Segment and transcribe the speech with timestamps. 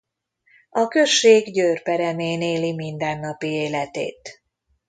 [0.69, 4.43] A község Győr peremén éli mindennapi életét.